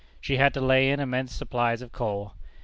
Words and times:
She 0.19 0.37
had 0.37 0.51
to 0.55 0.61
lay 0.61 0.89
in 0.89 0.99
immense 0.99 1.31
supplies 1.31 1.83
of 1.83 1.91
coal. 1.91 2.33